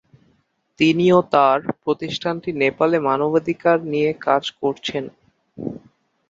[0.79, 5.03] তিনি ও তার প্রতিষ্ঠানটি নেপালে মানবাধিকার নিয়ে কাজ করছেন।